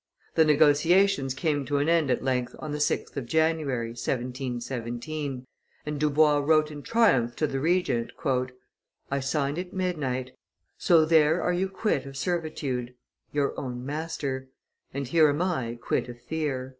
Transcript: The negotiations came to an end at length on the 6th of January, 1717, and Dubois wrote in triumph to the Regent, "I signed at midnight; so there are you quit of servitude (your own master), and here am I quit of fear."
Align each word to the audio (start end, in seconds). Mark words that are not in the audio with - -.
The 0.33 0.45
negotiations 0.45 1.35
came 1.35 1.63
to 1.65 1.77
an 1.77 1.87
end 1.87 2.09
at 2.09 2.23
length 2.23 2.55
on 2.57 2.71
the 2.71 2.79
6th 2.79 3.15
of 3.17 3.27
January, 3.27 3.89
1717, 3.89 5.45
and 5.85 5.99
Dubois 5.99 6.39
wrote 6.39 6.71
in 6.71 6.81
triumph 6.81 7.35
to 7.35 7.45
the 7.45 7.59
Regent, 7.59 8.11
"I 9.11 9.19
signed 9.19 9.59
at 9.59 9.73
midnight; 9.73 10.31
so 10.75 11.05
there 11.05 11.39
are 11.43 11.53
you 11.53 11.69
quit 11.69 12.07
of 12.07 12.17
servitude 12.17 12.95
(your 13.31 13.53
own 13.59 13.85
master), 13.85 14.49
and 14.91 15.07
here 15.07 15.29
am 15.29 15.43
I 15.43 15.77
quit 15.79 16.07
of 16.09 16.19
fear." 16.19 16.69